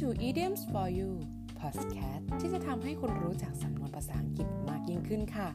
[0.00, 1.10] to Idioms for You
[1.60, 5.48] podcast ที่จะทำให้คุณรู้จักสำนวนภาษาอังกฤษมากยิ่งขึ้นค่ะ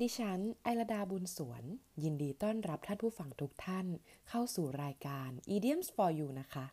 [0.00, 1.62] ดิฉัน ไอรดาบุญสวน
[2.02, 3.86] ยินดีต้อนรับท่านผู้ฟังทุกท่าน
[4.28, 6.64] เข้าสู่รายการ Idioms for You นะคะ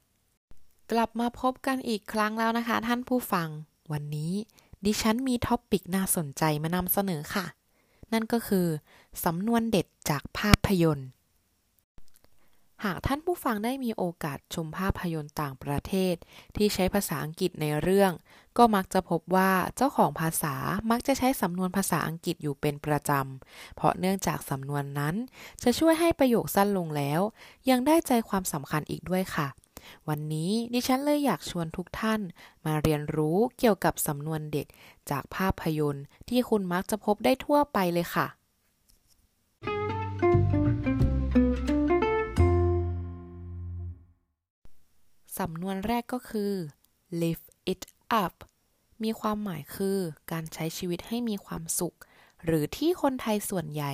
[0.91, 3.49] กลับมาพบกันอีกครั้งแล้วนะคะ ท่านผู้ฟัง
[3.91, 4.33] วันนี้
[4.85, 7.45] ดิฉันมีท็อปปิกน่าสนใจมานำเสนอค่ะ
[8.13, 8.67] นั่นก็คือ
[9.23, 11.09] สำนวนเด็ดจากภาพยนตร์
[12.83, 16.15] หากท่านผู้ฟังได้มีโอกาสชมภาพยนตร์ต่างประเทศ
[16.55, 18.11] ที่ใช้ภาษาอังกฤษในเรื่อง
[18.57, 20.55] ก็มักจะพบว่าเจ้าของภาษา
[20.91, 25.15] มักจะใช้สำนวนภาษาอังกฤษอยู่เป็นประจำ เพราะเนื่องจากสำนวนนั้น
[25.63, 27.21] จะช่วยให้ประโยคสั้นลงแล้ว
[27.69, 29.47] ยังได้ใจความสำคัญอีกด้วยค่ะ
[30.09, 32.21] วันนี้ดิฉันเลยอยากชวนทุกท่าน
[32.65, 34.67] มาเรียนรู้เกี่ยวกับสำนวนเด็ด
[35.09, 38.27] จากภาพยนตร์ที่คุณมักจะพบได้ทั่วไปเลยค่ะ
[45.43, 46.53] สำนวนแรกก็คือ
[47.21, 47.81] live it
[48.23, 48.33] up
[49.03, 49.97] มีความหมายคือ
[50.31, 51.95] การใช้ชีวิตให้มีความสุข
[52.45, 53.93] หรือที่คนไทยส่วนใหญ่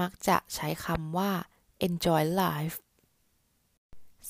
[0.00, 1.30] มักจะใช้คำว่า
[1.86, 2.76] enjoy life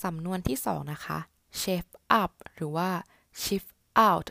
[0.03, 1.19] สำนวนที่สองนะคะ
[1.61, 1.91] shape
[2.23, 2.91] up หรือว่า
[3.43, 3.71] shift
[4.09, 4.27] out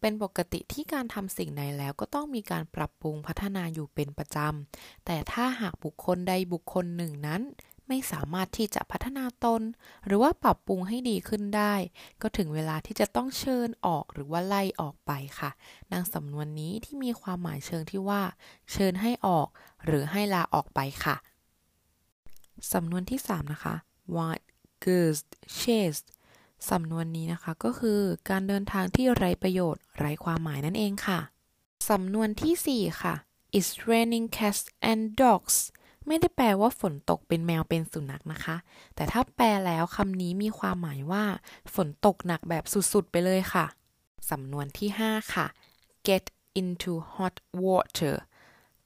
[0.00, 7.42] เป็นปกติที่การทำสิ่งใดแล้วก็ต้องมีการปรับปรุงพัฒนาอยู่เป็นประจำ แต่ถ้าหากบุคคลใดบุคคลหนึ่งนั้น
[7.88, 9.62] ไม่สามารถที่จะพัฒนาตน
[10.06, 11.74] หรือว่าปรับปรุงให้ดีขึ้นได้
[12.22, 15.50] ก็ถึงเวลาที่จะต้องเชิญออกหรือว่าไล่ออกไปค่ะ
[15.92, 18.22] ดังสำนวนนี้ที่มีความหมายเชิงที่ว่า
[18.72, 19.48] เชิญให้ออก
[19.84, 21.16] หรือให้ลาออกไปค่ะ
[22.72, 23.74] สำนวนที่ 3 นะคะ
[24.16, 24.40] what
[24.84, 25.18] goes
[25.58, 26.00] chase
[26.70, 28.00] สำนวนนี้นะคะก็คือ
[28.30, 31.20] การเดินทางที่ไร้ประโยชน์ ไร้ความหมายนั่นเองค่ะ
[31.90, 33.14] สำนวนที่ 4 ค่ะ
[33.56, 35.56] it's raining cats and dogs
[36.08, 38.56] ไม่ได้แปลว่าฝนตกเป็นแมวเป็นสุนัขนะคะ
[38.94, 41.24] แต่ถ้าแปลแล้วคำนี้มีความหมายว่า
[41.74, 43.66] ฝนตกหนักแบบสุดๆไปเลยค่ะ
[44.30, 45.46] สำนวนที่ 5 ค่ะ
[46.06, 46.24] get
[46.60, 48.16] into hot water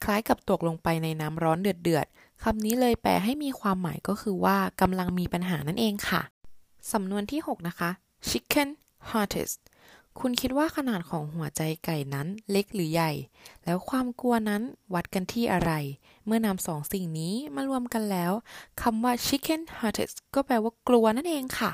[0.02, 6.22] คล้ายกับตกลงไปในน้ำร้อนเดือดๆคำนี้เลยแปลให้มีความหมายก็คือว่ากำลังมีปัญหานั่นเองค่ะ
[6.92, 7.90] สำนวนที่ 6 นะคะ
[8.28, 8.68] chicken
[9.10, 9.58] hottest
[10.20, 13.12] คุณคิดว่าขนาดของหัวใจไก่นั้นเล็กหรือใหญ่
[13.64, 14.62] แล้วความกลัวนั้น
[14.94, 15.72] วัดกันที่อะไร
[16.26, 18.32] เมื่อนำสองสิ่งนี้มารวมกันแล้ว
[18.82, 21.72] คำว่า chicken hottest ก็แปลว่ากลัวนั่นเองค่ะ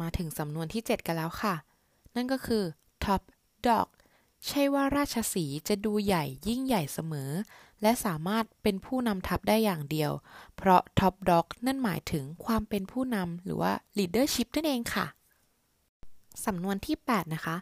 [0.00, 1.54] มาถึงสำนวนที่ 7 กันแล้วค่ะ
[2.14, 2.64] นั่นก็คือ
[3.04, 3.22] top
[3.66, 3.88] dog
[4.46, 7.30] ใช่ว่าราชสีจะดูใหญ่ยิ่งใหญ่เสมอ
[7.82, 10.12] และสามารถเป็นผู้นำทัพได้อย่างเดียว
[10.56, 15.06] เพราะ top dog นั่นหมายถึงความเป็นผู้นำหรือว่า leadership นั่นเองค่ะ
[16.46, 17.56] สำนวนที่ 8 นะคะ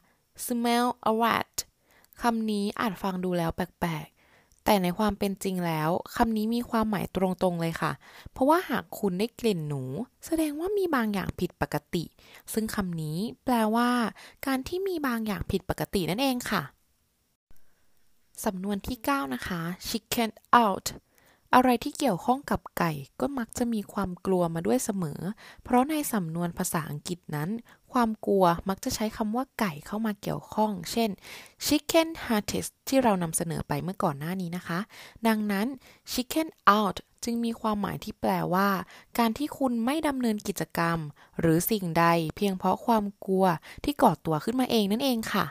[0.46, 1.54] smell a rat
[2.22, 7.92] คำนี้อาจฟังดูแล้วแปลกๆ แต่ในความเป็นจริงแล้วคำนี้มีความหมายตรงๆเลยค่ะ
[8.32, 9.82] เพราะว่าหากคุณได้กลิ่นหนู
[10.26, 12.04] แสดงว่ามีบางอย่างผิดปกติ
[12.52, 13.90] ซึ่งคำนี้แปลว่า
[14.46, 16.62] การที่มีบางอย่างผิดปกตินั่นเองค่ะ
[18.44, 20.30] สำนวนที่ 9 นะคะ chicken
[20.64, 20.86] out
[21.54, 25.20] อะไรที่เกี่ยวข้องกับไก่ก็มักจะมีความกลัวมาด้วยเสมอ
[25.64, 27.50] เพราะในสำนวนภาษาอังกฤษนั้น
[27.92, 31.10] ความกลัวมักจะใช้คำว่าไก่เข้ามาเกี่ยวข้อง เช่น
[31.66, 34.78] chicken hottest ที่เรานำเสนอไปเมื่อก่อนหน้านี้นะคะ
[35.26, 35.66] ดังนั้น
[36.12, 38.68] chicken out จึงมีความหมายที่แปลว่า
[39.18, 40.98] การที่คุณไม่ดำเนินกิจกรรม
[41.40, 42.06] หรือสิ่งใด
[42.36, 43.46] เพียงเพราะความกลัว
[43.84, 45.44] ที่ก่อตัวขึ้นมาเองนั่นเองค่ะ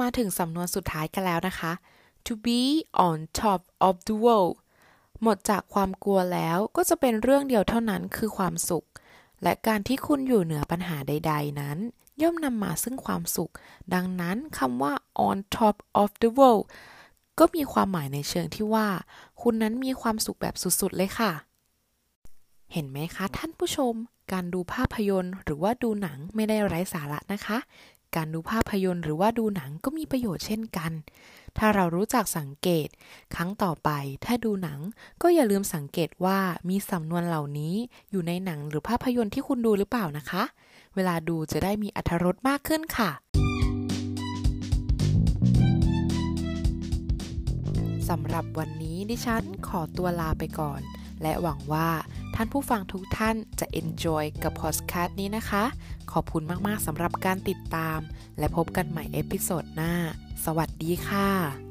[0.00, 1.72] มาถึงสำนวนสุดท้ายกันแล้วนะคะ
[2.26, 2.60] to be
[3.06, 4.54] on top of the world
[5.22, 8.86] หมดจากความกลัวแล้วก็จะเป็นเรื่องเดียวเท่านั้นคือความสุข
[9.42, 11.78] และการที่คุณอยู่เหนือปัญหาใด ๆ นั้น
[12.22, 13.52] ย่อมนำมาซึ่งความสุข
[13.94, 14.92] ดังนั้นคำว่า
[15.28, 16.64] on top of the world
[17.38, 18.88] ก็มีความหมายในเชิงที่ว่า
[19.42, 21.32] คุณนั้นมีความสุขแบบสุด ๆ เลยค่ะ
[22.72, 23.94] เห็นไหมคะท่านผู้ชม
[24.32, 27.58] การดูภาพยนตร์ หรือว่าดูหนังไม่ได้ไร้สาระนะคะ
[28.16, 30.92] การดูภาพยนตร์หรือว่าดูหนังก็มีประโยชน์เช่นกัน
[31.58, 32.88] ถ้าเรารู้จักสังเกต
[33.34, 33.90] ครั้งต่อไป
[34.24, 34.78] ถ้าดูหนัง
[35.22, 37.74] ก็อย่าลืมสังเกตว่ามีสำนวนเหล่านี้
[38.10, 40.42] อยู่ในหนังหรือภาพยนตร์ที่คุณดูหรือเปล่านะคะ
[40.94, 43.10] เวลาดูจะได้มีอรรถรสมากขึ้นค่ะ
[48.08, 50.80] สำหรับวันนี้ดิฉันขอตัวลาไปก่อน
[51.22, 51.88] และหวังว่า
[52.38, 55.64] ท่านผู้ฟังทุกท่านจะ enjoy กับพอดแคสต์นี้นะคะ
[56.12, 57.98] ขอบคุณมาก ๆสำหรับการติดตาม
[58.38, 59.92] และพบกันใหม่ episode หน้า
[60.44, 61.65] สวัสดีค่ะ